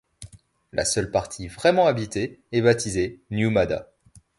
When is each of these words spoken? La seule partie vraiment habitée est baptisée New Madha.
La 0.71 0.83
seule 0.83 1.11
partie 1.11 1.47
vraiment 1.47 1.85
habitée 1.85 2.41
est 2.51 2.63
baptisée 2.63 3.21
New 3.29 3.51
Madha. 3.51 3.87